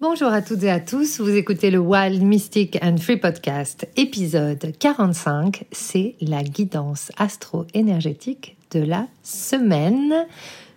[0.00, 4.72] Bonjour à toutes et à tous, vous écoutez le Wild Mystic and Free Podcast, épisode
[4.78, 10.24] 45, c'est la guidance astro-énergétique de la semaine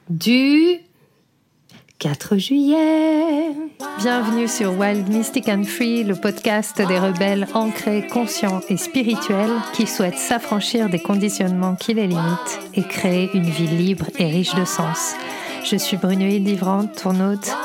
[0.10, 0.79] du
[1.99, 3.52] 4 juillet.
[3.99, 9.85] Bienvenue sur Wild Mystic and Free, le podcast des rebelles ancrés, conscients et spirituels qui
[9.85, 14.65] souhaitent s'affranchir des conditionnements qui les limitent et créer une vie libre et riche de
[14.65, 15.13] sens.
[15.63, 17.13] Je suis Brunoïde Livrante, ton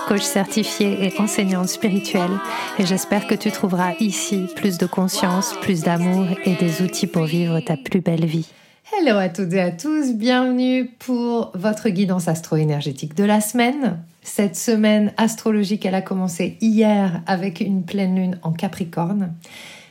[0.06, 2.30] coach certifié et enseignante spirituelle,
[2.78, 7.24] et j'espère que tu trouveras ici plus de conscience, plus d'amour et des outils pour
[7.24, 8.48] vivre ta plus belle vie.
[8.92, 13.98] Hello à toutes et à tous, bienvenue pour votre guidance astro-énergétique de la semaine.
[14.22, 19.32] Cette semaine astrologique, elle a commencé hier avec une pleine lune en Capricorne.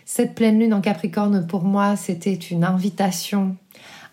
[0.05, 3.58] Cette pleine lune en Capricorne, pour moi, c'était une invitation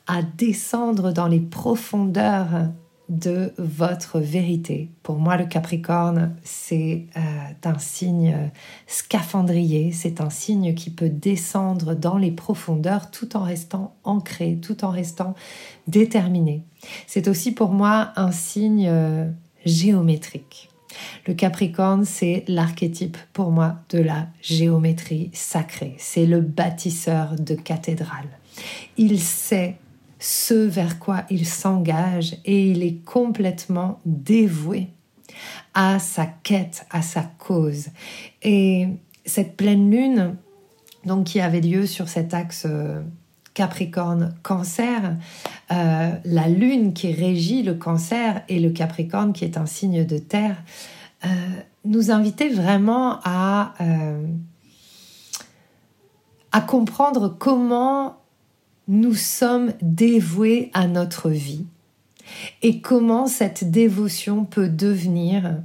[0.06, 2.68] à descendre dans les profondeurs
[3.12, 4.90] de votre vérité.
[5.02, 7.20] Pour moi, le Capricorne, c'est euh,
[7.64, 8.50] un signe
[8.86, 14.82] scaphandrier, c'est un signe qui peut descendre dans les profondeurs tout en restant ancré, tout
[14.84, 15.34] en restant
[15.86, 16.64] déterminé.
[17.06, 19.30] C'est aussi pour moi un signe euh,
[19.66, 20.70] géométrique.
[21.26, 25.94] Le Capricorne, c'est l'archétype pour moi de la géométrie sacrée.
[25.98, 28.38] C'est le bâtisseur de cathédrales.
[28.96, 29.76] Il sait
[30.22, 34.88] ce vers quoi il s'engage et il est complètement dévoué
[35.74, 37.88] à sa quête, à sa cause.
[38.42, 38.86] Et
[39.26, 40.36] cette pleine lune,
[41.04, 43.02] donc qui avait lieu sur cet axe euh,
[43.54, 45.16] Capricorne-Cancer,
[45.72, 50.18] euh, la lune qui régit le Cancer et le Capricorne qui est un signe de
[50.18, 50.62] terre,
[51.24, 51.28] euh,
[51.84, 53.74] nous invitait vraiment à,
[56.52, 58.21] à comprendre comment
[58.88, 61.64] nous sommes dévoués à notre vie
[62.62, 65.62] et comment cette dévotion peut devenir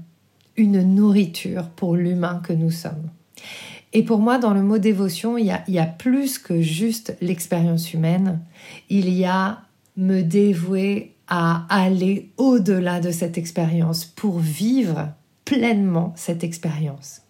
[0.56, 3.10] une nourriture pour l'humain que nous sommes.
[3.94, 8.40] Et pour moi, dans le mot dévotion, il y a, plus que juste l'expérience humaine.
[8.90, 9.62] Il y a
[9.96, 15.10] me dévouer à aller au-delà de cette expérience pour vivre
[15.46, 17.22] pleinement cette expérience.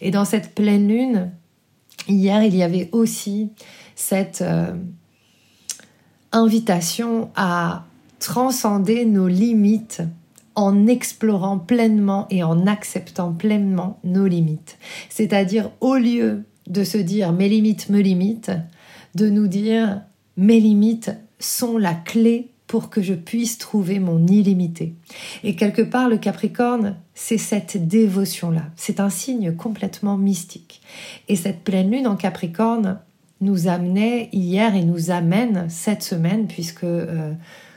[0.00, 1.30] Et dans cette pleine lune,
[2.08, 3.50] hier, il y avait aussi
[3.94, 4.42] cette...
[4.42, 4.74] Euh,
[6.32, 7.84] invitation à
[8.18, 10.02] transcender nos limites
[10.54, 14.78] en explorant pleinement et en acceptant pleinement nos limites.
[15.10, 18.52] C'est-à-dire au lieu de se dire mes limites me limitent,
[19.14, 20.02] de nous dire
[20.36, 24.94] mes limites sont la clé pour que je puisse trouver mon illimité.
[25.44, 28.64] Et quelque part, le Capricorne, c'est cette dévotion-là.
[28.74, 30.80] C'est un signe complètement mystique.
[31.28, 32.98] Et cette pleine lune en Capricorne,
[33.40, 37.32] nous amenait hier et nous amène cette semaine, puisque, euh,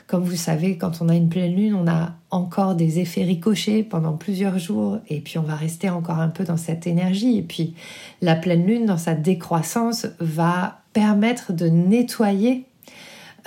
[0.06, 3.82] comme vous savez, quand on a une pleine lune, on a encore des effets ricochés
[3.82, 7.38] pendant plusieurs jours, et puis on va rester encore un peu dans cette énergie.
[7.38, 7.74] Et puis
[8.22, 12.64] la pleine lune, dans sa décroissance, va permettre de nettoyer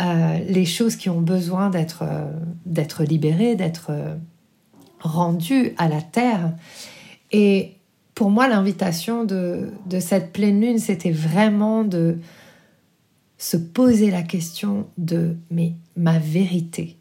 [0.01, 2.25] euh, les choses qui ont besoin d'être euh,
[2.65, 3.91] d'être libérées, d'être
[4.99, 6.53] rendues à la terre.
[7.31, 7.72] Et
[8.15, 12.19] pour moi, l'invitation de, cette pleine lune, c'était vraiment de
[13.37, 16.95] se poser la question de mais ma vérité.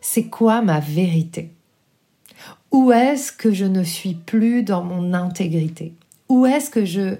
[0.00, 1.50] C'est quoi ma vérité?
[2.70, 5.94] Où est-ce que je ne suis plus dans mon intégrité?
[6.28, 7.16] Où est-ce que je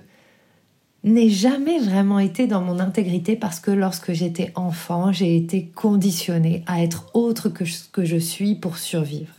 [1.03, 6.65] n'ai jamais vraiment été dans mon intégrité parce que lorsque j'étais enfant, j'ai été conditionnée
[6.67, 9.35] à être autre que ce que je suis pour survivre?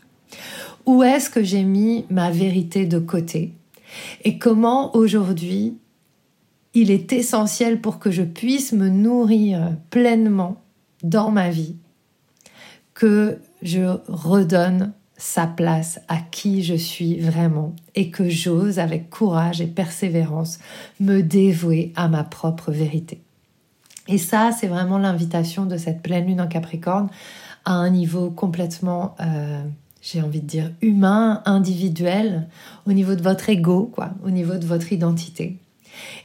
[0.85, 3.53] Où est-ce que j'ai mis ma vérité de côté
[4.23, 5.77] et comment aujourd'hui
[6.73, 10.61] il est essentiel pour que je puisse me nourrir pleinement
[11.03, 11.75] dans ma vie
[12.93, 19.61] que je redonne sa place à qui je suis vraiment et que j'ose avec courage
[19.61, 20.59] et persévérance
[20.99, 23.21] me dévouer à ma propre vérité.
[24.07, 27.09] Et ça, c'est vraiment l'invitation de cette pleine lune en Capricorne
[27.63, 29.63] à un niveau complètement euh,
[30.05, 32.47] j'ai envie de dire, humain, individuel,
[32.85, 35.57] au niveau de votre ego, quoi, au niveau de votre identité.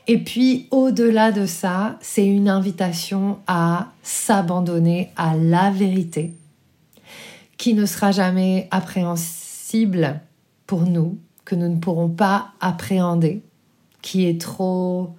[0.06, 6.35] Et puis, au-delà de ça, c'est une invitation à s'abandonner à la vérité,
[7.56, 10.21] qui ne sera jamais appréhensible
[10.67, 13.41] pour nous, que nous ne pourrons pas appréhender,
[14.03, 15.15] qui est trop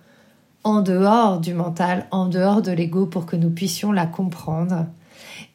[0.63, 4.86] en dehors du mental, en dehors de l'ego pour que nous puissions la comprendre,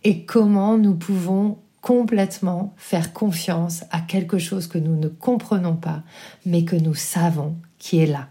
[0.03, 6.03] et comment nous pouvons complètement faire confiance à quelque chose que nous ne comprenons pas,
[6.45, 8.29] mais que nous savons qui est là.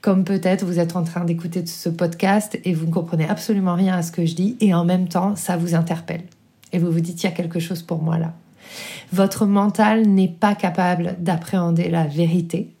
[0.00, 3.96] Comme peut-être vous êtes en train d'écouter ce podcast et vous ne comprenez absolument rien
[3.96, 6.24] à ce que je dis et en même temps ça vous interpelle.
[6.72, 8.34] Et vous vous dites il y a quelque chose pour moi là.
[9.12, 12.74] Votre mental n'est pas capable d'appréhender la vérité,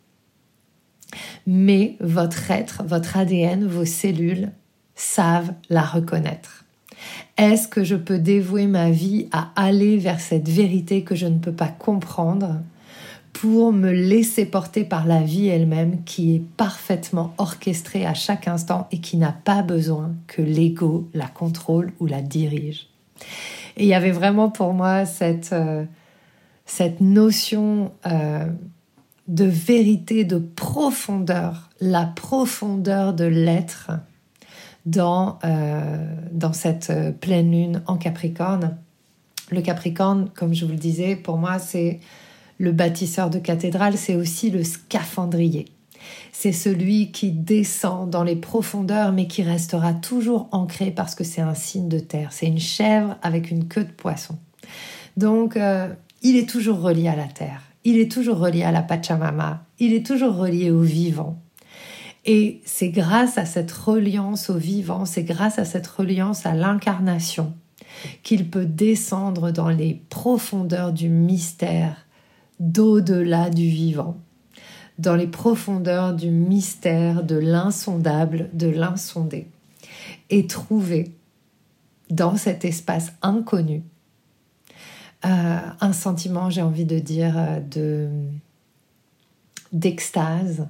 [1.46, 4.52] mais votre être, votre ADN, vos cellules
[4.94, 6.57] savent la reconnaître.
[7.36, 11.38] Est-ce que je peux dévouer ma vie à aller vers cette vérité que je ne
[11.38, 12.60] peux pas comprendre
[13.32, 18.88] pour me laisser porter par la vie elle-même qui est parfaitement orchestrée à chaque instant
[18.90, 22.88] et qui n'a pas besoin que l'ego la contrôle ou la dirige?
[23.76, 25.84] Et il y avait vraiment pour moi cette, euh,
[26.66, 28.46] cette notion euh,
[29.28, 33.92] de vérité, de profondeur, la profondeur de l'être
[34.88, 35.96] dans, euh,
[36.32, 38.76] dans cette pleine lune en Capricorne.
[39.50, 42.00] Le Capricorne, comme je vous le disais, pour moi, c'est
[42.58, 45.66] le bâtisseur de cathédrale, c'est aussi le scaphandrier.
[46.32, 51.40] C'est celui qui descend dans les profondeurs mais qui restera toujours ancré parce que c'est
[51.40, 52.32] un signe de terre.
[52.32, 54.38] C'est une chèvre avec une queue de poisson.
[55.16, 55.88] Donc, euh,
[56.22, 57.62] il est toujours relié à la terre.
[57.84, 59.64] Il est toujours relié à la Pachamama.
[59.78, 61.38] Il est toujours relié au vivant.
[62.30, 67.54] Et c'est grâce à cette reliance au vivant, c'est grâce à cette reliance à l'incarnation
[68.22, 71.96] qu'il peut descendre dans les profondeurs du mystère
[72.60, 74.18] d'au-delà du vivant,
[74.98, 79.46] dans les profondeurs du mystère, de l'insondable, de l'insondé,
[80.28, 81.14] et trouver
[82.10, 83.84] dans cet espace inconnu
[85.24, 88.10] euh, un sentiment, j'ai envie de dire, euh, de
[89.72, 90.66] d'extase,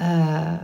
[0.00, 0.56] euh,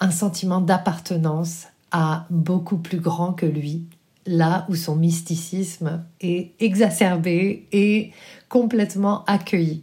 [0.00, 3.84] un sentiment d'appartenance à beaucoup plus grand que lui,
[4.26, 8.12] là où son mysticisme est exacerbé et
[8.48, 9.82] complètement accueilli.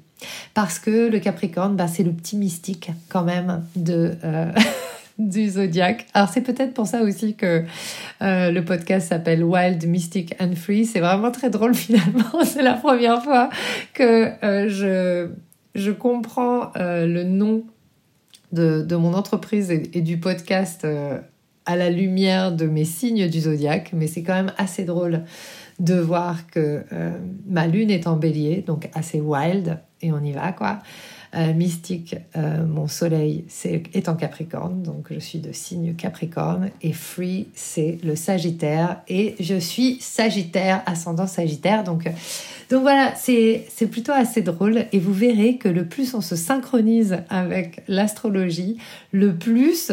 [0.56, 4.52] Parce que le Capricorne, bah, c'est le petit mystique quand même de, euh,
[5.20, 6.08] du zodiaque.
[6.16, 7.64] Alors c'est peut-être pour ça aussi que
[8.24, 10.86] euh, le podcast s'appelle Wild, Mystic and Free.
[10.86, 12.44] C'est vraiment très drôle finalement.
[12.44, 13.50] c'est la première fois
[13.94, 15.30] que je,
[15.76, 17.64] je comprends le nom
[18.52, 20.88] de, mon entreprise et, et du podcast
[21.66, 23.92] à la lumière de mes signes du zodiaque.
[23.94, 25.24] Mais c'est quand même assez drôle
[25.80, 26.84] de voir que
[27.46, 30.80] ma lune est en bélier, donc assez wild et on y va quoi.
[31.36, 36.70] Euh, mystique, euh, mon soleil c'est, est en Capricorne, donc je suis de signe Capricorne,
[36.82, 42.10] et Free, c'est le Sagittaire, et je suis Sagittaire, ascendant Sagittaire, donc,
[42.70, 46.38] donc voilà, c'est, c'est plutôt assez drôle, et vous verrez que le plus on se
[46.38, 48.78] synchronise avec l'astrologie,
[49.12, 49.92] le plus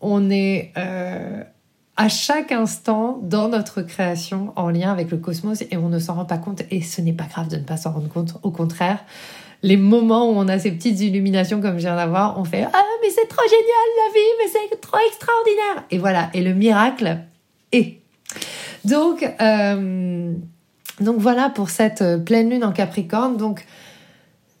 [0.00, 0.72] on est...
[0.76, 1.44] Euh,
[2.00, 6.14] à chaque instant dans notre création en lien avec le cosmos et on ne s'en
[6.14, 8.36] rend pas compte et ce n'est pas grave de ne pas s'en rendre compte.
[8.44, 9.04] Au contraire,
[9.62, 12.82] les moments où on a ces petites illuminations comme je viens d'avoir, on fait ah
[13.02, 17.18] mais c'est trop génial la vie, mais c'est trop extraordinaire et voilà et le miracle
[17.72, 17.98] est.
[18.84, 20.32] Donc euh,
[21.00, 23.66] donc voilà pour cette pleine lune en Capricorne donc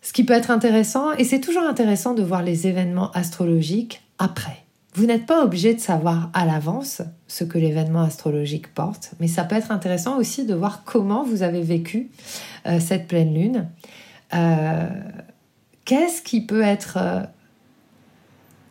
[0.02, 4.64] ce qui peut être intéressant et c'est toujours intéressant de voir les événements astrologiques après.
[4.94, 9.44] Vous n'êtes pas obligé de savoir à l'avance ce que l'événement astrologique porte, mais ça
[9.44, 12.10] peut être intéressant aussi de voir comment vous avez vécu
[12.66, 13.68] euh, cette pleine lune.
[14.34, 14.88] Euh,
[15.84, 17.22] qu'est-ce qui peut être euh,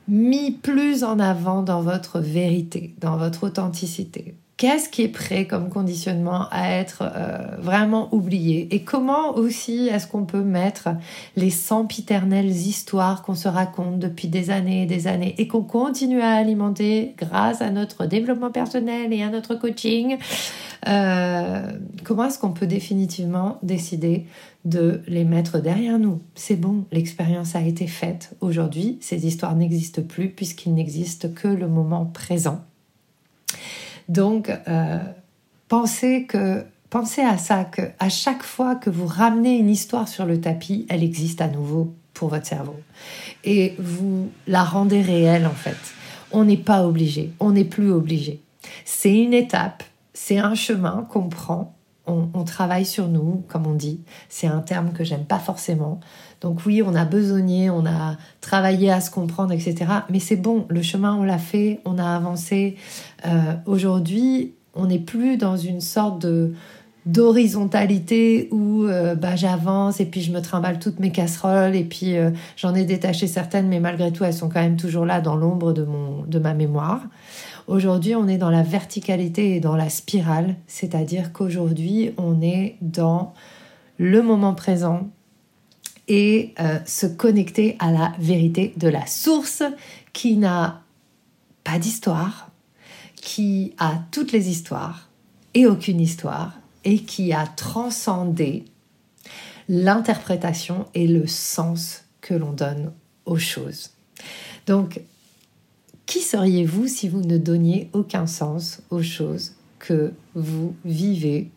[0.07, 4.36] mis plus en avant dans votre vérité, dans votre authenticité?
[4.57, 8.68] Qu'est-ce qui est prêt comme conditionnement à être euh, vraiment oublié?
[8.74, 10.89] Et comment aussi est-ce qu'on peut mettre
[11.36, 16.22] les sempiternelles histoires qu'on se raconte depuis des années et des années et qu'on continue
[16.22, 20.17] à alimenter grâce à notre développement personnel et à notre coaching?
[20.88, 21.72] Euh,
[22.03, 24.25] Comment est-ce qu'on peut définitivement décider
[24.65, 26.20] de les mettre derrière nous?
[26.34, 28.36] C'est bon, l'expérience a été faite.
[28.41, 32.63] Aujourd'hui, ces histoires n'existent plus puisqu'il n'existe que le moment présent.
[34.07, 34.99] Donc, euh,
[35.67, 40.25] pensez que pensez à ça, que à chaque fois que vous ramenez une histoire sur
[40.25, 42.75] le tapis, elle existe à nouveau pour votre cerveau.
[43.43, 45.77] Et vous la rendez réelle en fait.
[46.31, 48.41] On n'est pas obligé, on n'est plus obligé.
[48.85, 49.83] C'est une étape,
[50.13, 51.73] c'est un chemin qu'on prend.
[52.09, 53.99] On, on, travaille sur nous, comme on dit.
[54.29, 55.99] C'est un terme que j'aime pas forcément.
[56.41, 59.86] Donc oui, on a besogné, on a travaillé à se comprendre, etc.
[60.10, 62.75] Mais c'est bon, le chemin, on l'a fait, on a avancé.
[63.25, 66.53] Euh, aujourd'hui, on n'est plus dans une sorte de
[67.08, 72.17] d'horizontalité où euh, bah, j'avance et puis je me trimballe toutes mes casseroles et puis
[72.17, 75.38] euh, j'en ai détaché certaines mais malgré tout elles sont quand même toujours là dans
[75.38, 77.01] l'ombre de mon de ma mémoire.
[77.67, 83.34] Aujourd'hui, on est dans la verticalité et dans la spirale, c'est-à-dire qu'aujourd'hui, on est dans
[83.98, 85.10] le moment présent,
[86.07, 89.63] et euh, se connecter à la vérité de la source
[90.13, 90.81] qui n'a
[91.63, 92.49] pas d'histoire,
[93.15, 95.09] qui a toutes les histoires
[95.53, 98.63] et aucune histoire et qui a transcendé
[99.67, 102.93] l'interprétation et le sens que l'on donne
[103.25, 103.91] aux choses.
[104.65, 105.01] Donc,
[106.05, 111.51] qui seriez-vous si vous ne donniez aucun sens aux choses que vous vivez?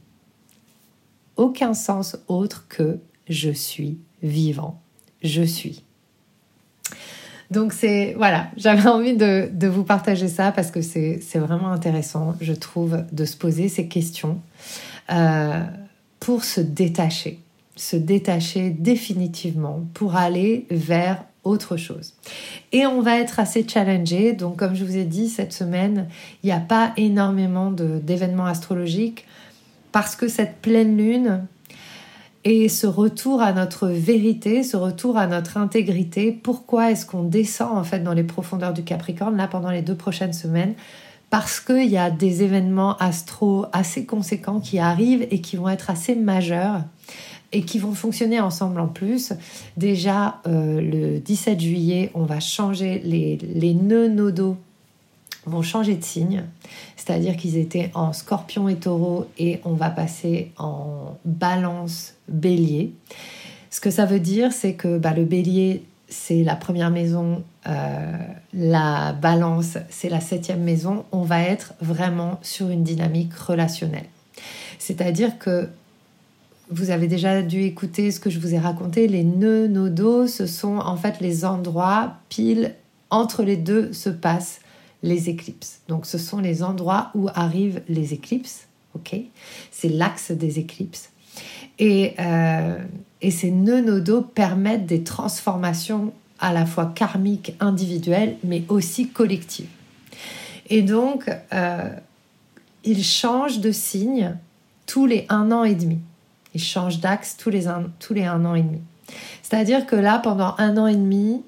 [1.37, 4.81] Aucun sens autre que je suis vivant,
[5.23, 5.85] je suis.
[7.51, 12.53] Donc c'est voilà, j'avais envie de, vous partager ça parce que c'est vraiment intéressant, je
[12.53, 14.41] trouve, de se poser ces questions
[15.11, 15.65] euh,
[16.21, 17.41] pour se détacher,
[17.75, 22.15] se détacher définitivement pour aller vers autre chose.
[22.73, 24.33] Et on va être assez challengé.
[24.33, 26.07] Donc, comme je vous ai dit, cette semaine,
[26.43, 29.27] il n'y a pas énormément d'événements astrologiques
[29.91, 31.47] parce que cette pleine lune
[32.45, 37.77] et ce retour à notre vérité, ce retour à notre intégrité, pourquoi est-ce qu'on descend
[37.77, 40.75] en fait dans les profondeurs du Capricorne là pendant les deux prochaines semaines?
[41.29, 45.91] Parce qu'il y a des événements astro assez conséquents qui arrivent et qui vont être
[45.91, 46.83] assez majeurs
[47.53, 49.33] et qui vont fonctionner ensemble en plus.
[49.77, 54.57] Déjà, euh, le 17 juillet, on va changer les, les nœuds nodaux
[55.47, 56.45] vont changer de signe,
[56.97, 62.93] c'est-à-dire qu'ils étaient en scorpion et taureau et on va passer en balance bélier.
[63.71, 68.17] Ce que ça veut dire, c'est que bah, le bélier, c'est la première maison, euh,
[68.53, 71.05] la balance, c'est la septième maison.
[71.13, 74.07] On va être vraiment sur une dynamique relationnelle.
[74.79, 75.69] C'est-à-dire que
[76.71, 80.47] vous avez déjà dû écouter ce que je vous ai raconté, les nœuds nodaux, ce
[80.47, 82.75] sont en fait les endroits pile
[83.11, 84.61] entre les deux se passent
[85.03, 85.81] les éclipses.
[85.89, 89.17] Donc ce sont les endroits où arrivent les éclipses, ok?
[89.71, 91.11] C'est l'axe des éclipses.
[91.79, 92.79] Et, euh,
[93.31, 99.69] ces nœuds nodaux permettent des transformations à la fois karmiques individuelles, mais aussi collectives.
[100.71, 101.91] Et donc, euh,
[102.85, 104.37] ils changent de signe
[104.87, 105.99] tous les un an et demi.
[106.55, 107.67] Il change d'axe tous les,
[107.99, 108.81] tous les un an et demi.
[109.43, 111.43] C'est-à-dire que là, pendant un an et demi,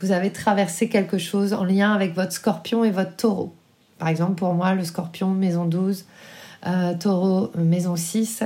[0.00, 3.54] vous avez traversé quelque chose en lien avec votre scorpion et votre taureau.
[3.98, 6.04] Par exemple, pour moi, le scorpion, maison 12,
[6.66, 8.44] euh, taureau, maison 6,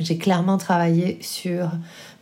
[0.00, 1.70] j'ai clairement travaillé sur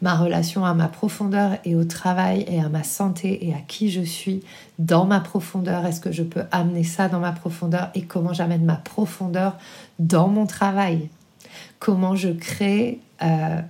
[0.02, 3.90] ma relation à ma profondeur et au travail et à ma santé et à qui
[3.90, 4.42] je suis
[4.78, 5.86] dans ma profondeur.
[5.86, 9.56] Est-ce que je peux amener ça dans ma profondeur et comment j'amène ma profondeur
[9.98, 11.08] dans mon travail?
[11.78, 13.60] Comment je crée euh,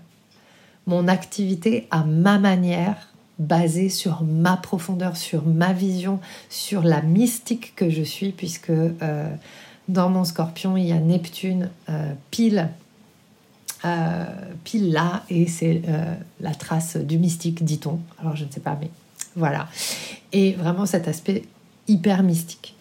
[0.86, 3.09] mon activité à ma manière,
[3.40, 9.34] basée sur ma profondeur, sur ma vision, sur la mystique que je suis, puisque euh,
[9.88, 12.68] dans mon scorpion, il y a Neptune euh, pile.
[14.62, 15.82] pile là et c'est
[16.40, 18.90] la trace du mystique dit-on alors je ne sais pas mais
[19.36, 19.68] voilà
[20.32, 21.44] et vraiment cet aspect
[21.88, 22.76] hyper mystique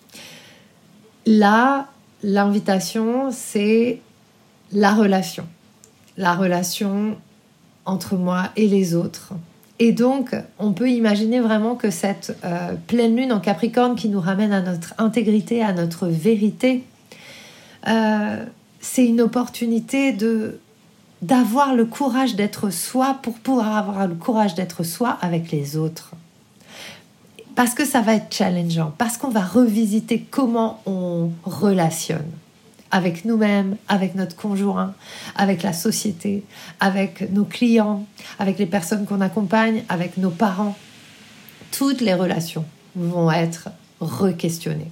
[1.26, 1.88] là
[2.22, 4.02] l'invitation c'est
[4.72, 5.48] la relation,
[6.18, 7.18] la relation
[7.86, 9.34] entre moi et les autres.
[9.80, 14.20] Et donc, on peut imaginer vraiment que cette euh, pleine lune en Capricorne qui nous
[14.20, 16.84] ramène à notre intégrité, à notre vérité,
[17.88, 18.46] euh,
[18.82, 20.16] c'est une opportunité
[21.22, 26.12] d'avoir le courage d'être soi pour pouvoir avoir le courage d'être soi avec les autres.
[27.56, 32.32] Parce que ça va être challengeant, parce qu'on va revisiter comment on relationne
[32.92, 34.94] avec nous-mêmes, avec notre conjoint,
[35.36, 36.44] avec la société,
[36.80, 38.06] avec nos clients,
[38.40, 40.78] avec les personnes qu'on accompagne, avec nos parents.
[41.72, 42.66] Toutes les relations
[42.96, 43.70] vont être
[44.00, 44.92] re-questionnées.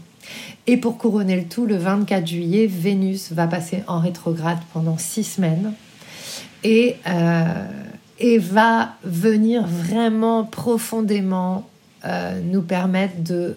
[0.67, 5.23] Et pour couronner le tout, le 24 juillet, Vénus va passer en rétrograde pendant six
[5.23, 5.73] semaines
[6.63, 7.65] et, euh,
[8.19, 11.67] et va venir vraiment profondément
[12.05, 13.55] euh, nous permettre de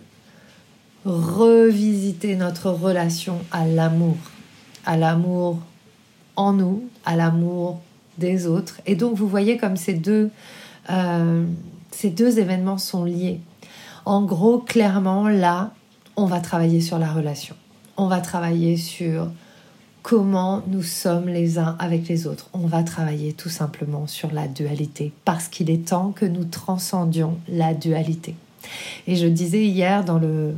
[1.04, 4.16] revisiter notre relation à l'amour,
[4.84, 5.58] à l'amour
[6.36, 7.80] en nous, à l'amour
[8.18, 8.80] des autres.
[8.86, 10.30] Et donc vous voyez comme ces deux,
[10.90, 11.44] euh,
[11.90, 13.40] ces deux événements sont liés.
[14.04, 15.72] En gros, clairement, là,
[16.16, 17.54] on va travailler sur la relation.
[17.96, 19.28] On va travailler sur
[20.02, 22.48] comment nous sommes les uns avec les autres.
[22.52, 27.38] On va travailler tout simplement sur la dualité parce qu'il est temps que nous transcendions
[27.48, 28.34] la dualité.
[29.06, 30.54] Et je disais hier dans le,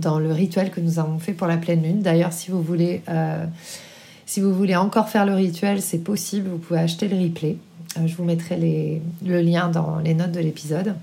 [0.00, 2.02] dans le rituel que nous avons fait pour la pleine lune.
[2.02, 3.44] D'ailleurs, si vous voulez, euh,
[4.26, 6.48] si vous voulez encore faire le rituel, c'est possible.
[6.48, 7.56] Vous pouvez acheter le replay.
[7.98, 10.94] Euh, je vous mettrai le lien dans les notes de l'épisode.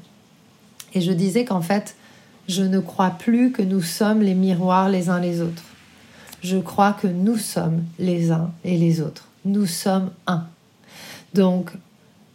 [0.94, 1.96] Et je disais qu'en fait,
[2.48, 5.64] je ne crois plus que nous sommes les miroirs les uns les autres.
[6.42, 9.28] Je crois que nous sommes les uns et les autres.
[9.46, 10.46] Nous sommes un.
[11.34, 11.72] Donc,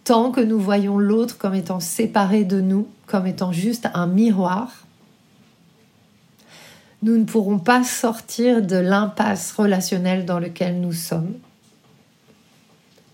[0.04, 4.86] tant que nous voyons l'autre comme étant séparé de nous, comme étant juste un miroir,
[7.02, 11.34] nous ne pourrons pas sortir de l'impasse relationnelle dans laquelle nous sommes,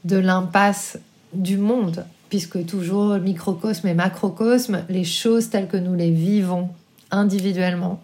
[0.05, 0.99] de l'impasse
[1.33, 6.69] du monde, puisque toujours microcosme et macrocosme, les choses telles que nous les vivons
[7.11, 8.03] individuellement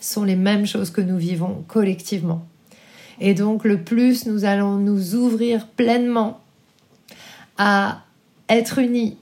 [0.00, 2.44] sont les mêmes choses que nous vivons collectivement.
[3.20, 6.40] Et donc le plus nous allons nous ouvrir pleinement
[7.58, 8.00] à
[8.48, 9.16] être unis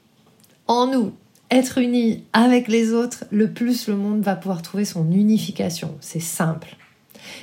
[0.67, 1.13] en nous,
[1.51, 5.95] être unis avec les autres, le plus le monde va pouvoir trouver son unification.
[6.01, 6.77] C'est simple.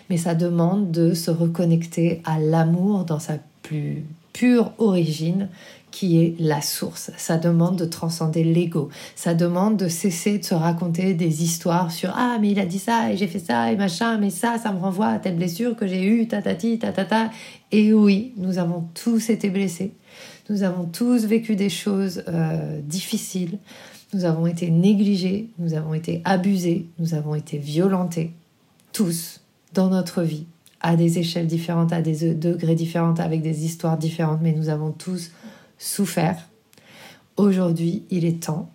[0.09, 5.50] Mais ça demande de se reconnecter à l'amour dans sa plus pure origine
[5.91, 7.12] qui est la source.
[7.15, 8.89] Ça demande de transcender l'ego.
[9.15, 12.79] Ça demande de cesser de se raconter des histoires sur ah mais il a dit
[12.79, 15.74] ça et j'ai fait ça et machin mais ça ça me renvoie à telle blessure
[15.77, 17.29] que j'ai eue tatati tatata
[17.71, 19.93] et oui nous avons tous été blessés.
[20.50, 23.57] Nous avons tous vécu des choses euh, difficiles.
[24.13, 28.31] Nous avons été négligés, nous avons été abusés, nous avons été violentés,
[28.93, 29.41] tous
[29.74, 30.45] dans notre vie,
[30.79, 34.91] à des échelles différentes, à des degrés différents, avec des histoires différentes, mais nous avons
[34.91, 35.31] tous
[35.77, 36.47] souffert.
[37.38, 38.69] Aujourd'hui, il est temps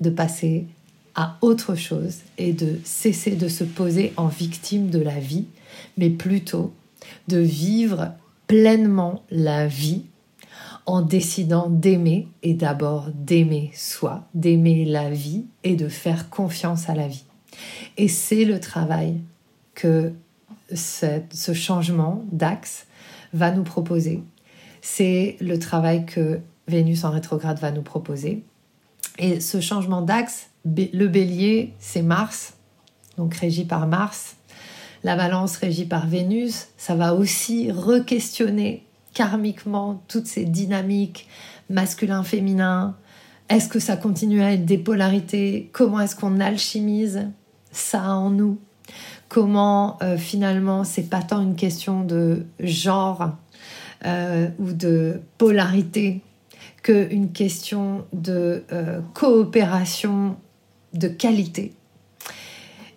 [0.00, 0.66] de passer
[1.14, 5.46] à autre chose et de cesser de se poser en victime de la vie,
[5.96, 6.72] mais plutôt
[7.28, 8.12] de vivre
[8.46, 10.02] pleinement la vie
[10.86, 16.94] en décidant d'aimer et d'abord d'aimer soi, d'aimer la vie et de faire confiance à
[16.94, 17.24] la vie.
[17.96, 19.20] Et c'est le travail
[19.74, 20.12] que
[20.72, 22.86] ce changement d'axe
[23.32, 24.22] va nous proposer
[24.82, 28.44] c'est le travail que Vénus en rétrograde va nous proposer.
[29.18, 32.54] Et ce changement d'axe, le bélier, c'est Mars,
[33.16, 34.36] donc régi par Mars.
[35.02, 38.84] La balance régie par Vénus, ça va aussi re-questionner
[39.20, 41.28] karmiquement toutes ces dynamiques
[41.68, 42.96] masculin-féminin.
[43.50, 45.68] Est-ce que ça continue à être des polarités?
[45.74, 47.28] Comment est-ce qu'on alchimise
[47.70, 48.58] ça en nous?
[49.28, 53.32] Comment euh, finalement c'est pas tant une question de genre
[54.06, 56.22] euh, ou de polarité
[56.82, 60.38] qu'une question de euh, coopération
[60.94, 61.74] de qualité?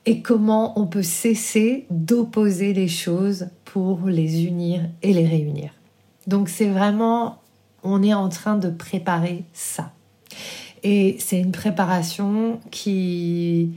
[0.06, 5.72] Et comment on peut cesser d'opposer les choses pour les unir et les réunir?
[6.28, 7.42] Donc c'est vraiment,
[7.84, 9.92] on est en train de préparer ça.
[10.84, 13.74] Et c'est une préparation qui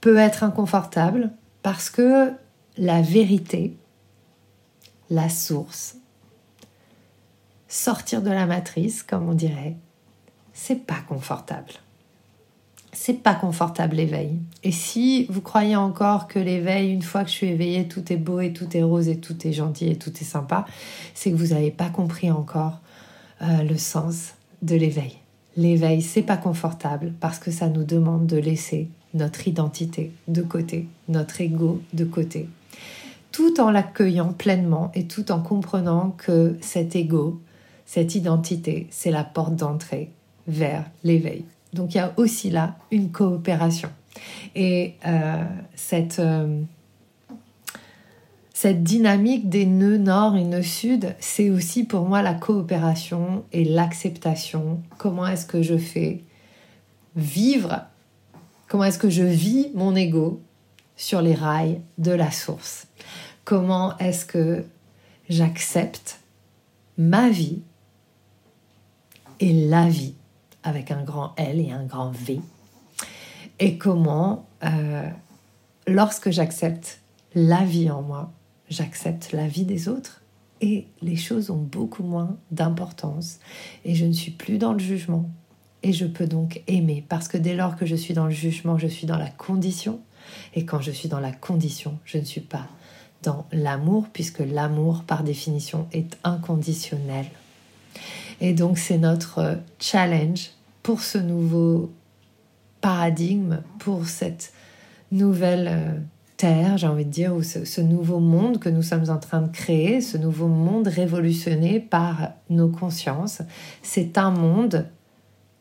[0.00, 2.32] peut être inconfortable parce que
[2.76, 3.76] la vérité,
[5.10, 5.96] la source,
[7.66, 9.76] sortir de la matrice, comme on dirait,
[10.52, 11.72] c'est pas confortable.
[13.00, 14.32] C'est pas confortable l'éveil.
[14.64, 18.16] Et si vous croyez encore que l'éveil, une fois que je suis éveillée, tout est
[18.16, 20.66] beau et tout est rose et tout est gentil et tout est sympa,
[21.14, 22.80] c'est que vous n'avez pas compris encore
[23.40, 25.14] euh, le sens de l'éveil.
[25.56, 30.88] L'éveil, c'est pas confortable parce que ça nous demande de laisser notre identité de côté,
[31.08, 32.48] notre ego de côté,
[33.30, 37.40] tout en l'accueillant pleinement et tout en comprenant que cet ego,
[37.86, 40.10] cette identité, c'est la porte d'entrée
[40.48, 41.44] vers l'éveil.
[41.72, 43.90] Donc il y a aussi là une coopération.
[44.54, 46.62] Et euh, cette, euh,
[48.52, 53.64] cette dynamique des nœuds nord et nœuds sud, c'est aussi pour moi la coopération et
[53.64, 54.80] l'acceptation.
[54.96, 56.22] Comment est-ce que je fais
[57.16, 57.84] vivre,
[58.68, 60.40] comment est-ce que je vis mon ego
[60.96, 62.86] sur les rails de la source?
[63.44, 64.64] Comment est-ce que
[65.28, 66.20] j'accepte
[66.96, 67.62] ma vie
[69.40, 70.17] et la vie?
[70.62, 72.40] Avec un grand L et un grand V.
[73.58, 75.08] Et comment, euh,
[75.86, 77.00] lorsque j'accepte
[77.34, 78.32] la vie en moi,
[78.70, 80.22] j'accepte la vie des autres
[80.60, 83.38] et les choses ont beaucoup moins d'importance
[83.84, 85.28] et je ne suis plus dans le jugement
[85.82, 88.78] et je peux donc aimer parce que dès lors que je suis dans le jugement,
[88.78, 90.00] je suis dans la condition
[90.54, 92.66] et quand je suis dans la condition, je ne suis pas
[93.22, 97.26] dans l'amour puisque l'amour par définition est inconditionnel.
[98.40, 100.50] Et donc c'est notre euh, challenge
[100.82, 101.90] pour ce nouveau
[102.80, 104.52] paradigme, pour cette
[105.10, 105.98] nouvelle euh,
[106.36, 109.52] terre, j'ai envie de dire, ou ce, nouveau monde que nous sommes en train de
[109.52, 113.42] créer, ce nouveau monde révolutionné par nos consciences.
[113.82, 114.86] C'est un monde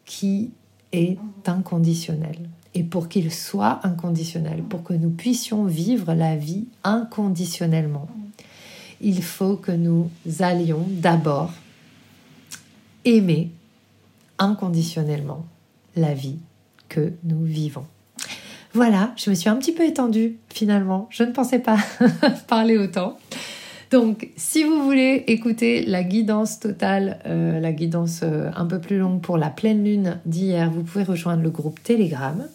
[0.05, 0.51] qui
[0.93, 2.37] est inconditionnel.
[2.75, 8.07] Et pour qu'il soit inconditionnel, pour que nous puissions vivre la vie inconditionnellement,
[9.01, 10.09] il faut que nous
[10.39, 11.51] allions d'abord
[13.07, 13.51] aimer
[14.37, 15.45] inconditionnellement
[15.95, 16.37] la vie
[16.89, 17.85] que nous vivons.
[18.73, 21.07] Voilà, je me suis un petit peu étendue finalement.
[21.09, 21.77] Je ne pensais pas
[22.47, 23.17] parler autant.
[23.89, 28.97] Donc, si vous voulez écouter la guidance totale, euh, la guidance euh, un peu plus
[28.97, 32.45] longue pour la pleine lune d'hier, vous pouvez rejoindre le groupe Telegram.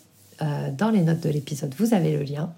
[0.42, 2.52] Euh, dans les notes de l'épisode, vous avez le lien.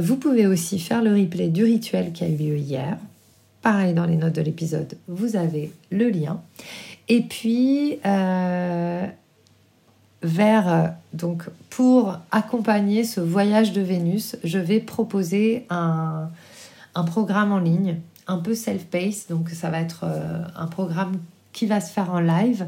[0.00, 2.98] vous pouvez aussi faire le replay du rituel qui a eu lieu hier.
[3.62, 6.40] Pareil dans les notes de l'épisode, vous avez le lien.
[7.08, 9.06] Et puis, euh,
[10.22, 16.28] vers, donc, pour accompagner ce voyage de Vénus, je vais proposer un,
[16.94, 19.28] un programme en ligne, un peu self-paced.
[19.28, 21.18] Donc, ça va être euh, un programme
[21.52, 22.66] qui va se faire en live,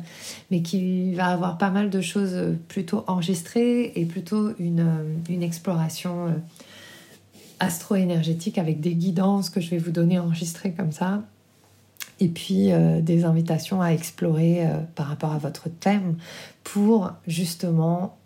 [0.50, 4.84] mais qui va avoir pas mal de choses plutôt enregistrées et plutôt une,
[5.28, 6.30] une exploration euh,
[7.62, 11.22] astro-énergétique avec des guidances que je vais vous donner enregistrées comme ça.
[12.20, 16.16] Et puis euh, des invitations à explorer euh, par rapport à votre thème
[16.64, 18.16] pour justement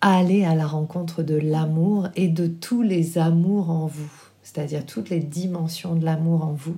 [0.00, 5.08] aller à la rencontre de l'amour et de tous les amours en vous, c'est-à-dire toutes
[5.10, 6.76] les dimensions de l'amour en vous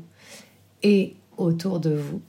[0.82, 2.20] et autour de vous.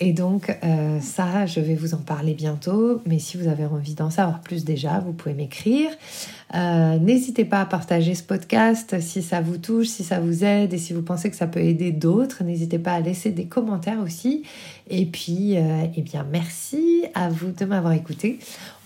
[0.00, 3.94] Et donc euh, ça, je vais vous en parler bientôt, mais si vous avez envie
[3.94, 5.90] d'en savoir plus déjà, vous pouvez m'écrire.
[6.54, 10.72] Euh, n'hésitez pas à partager ce podcast si ça vous touche, si ça vous aide
[10.72, 12.44] et si vous pensez que ça peut aider d'autres.
[12.44, 14.44] N'hésitez pas à laisser des commentaires aussi.
[14.88, 18.38] Et puis, euh, eh bien, merci à vous de m'avoir écouté.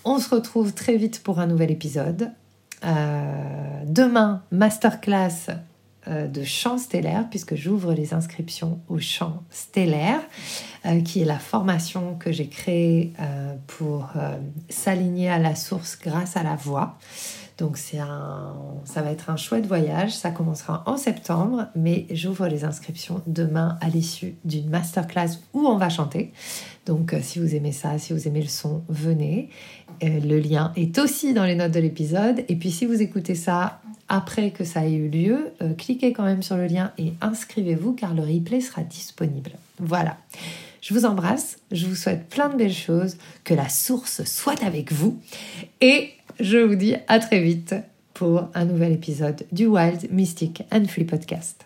[0.05, 2.31] On se retrouve très vite pour un nouvel épisode.
[3.85, 5.51] demain, masterclass
[6.07, 10.21] de chant stellaire, puisque j'ouvre les inscriptions au chant stellaire,
[10.85, 14.11] euh, qui est la formation que j'ai créée euh, pour
[14.69, 16.97] s'aligner à la source grâce à la voix.
[17.57, 20.11] Donc c'est un, ça va être un chouette voyage.
[20.11, 25.77] Ça commencera en septembre, mais j'ouvre les inscriptions demain à l'issue d'une masterclass où on
[25.77, 26.33] va chanter.
[26.85, 29.49] Donc si vous aimez ça, si vous aimez le son, venez.
[30.01, 32.43] le lien est aussi dans les notes de l'épisode.
[32.49, 33.79] Et puis si vous écoutez ça
[34.13, 37.93] après que ça ait eu lieu, euh, cliquez quand même sur le lien et inscrivez-vous
[37.93, 39.53] car le replay sera disponible.
[39.79, 40.17] Voilà.
[40.81, 44.91] Je vous embrasse, je vous souhaite plein de belles choses, que la source soit avec
[44.91, 45.19] vous
[45.81, 47.73] et je vous dis à très vite
[48.13, 51.65] pour un nouvel épisode du Wild Mystic and Free Podcast.